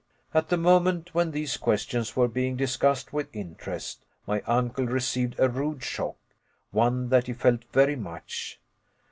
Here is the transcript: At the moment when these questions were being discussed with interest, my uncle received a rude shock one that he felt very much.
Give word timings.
At 0.33 0.49
the 0.49 0.57
moment 0.57 1.13
when 1.13 1.29
these 1.29 1.57
questions 1.57 2.15
were 2.15 2.27
being 2.27 2.57
discussed 2.57 3.13
with 3.13 3.29
interest, 3.35 4.03
my 4.25 4.41
uncle 4.47 4.87
received 4.87 5.35
a 5.37 5.47
rude 5.47 5.83
shock 5.83 6.17
one 6.71 7.09
that 7.09 7.27
he 7.27 7.33
felt 7.33 7.65
very 7.71 7.95
much. 7.95 8.59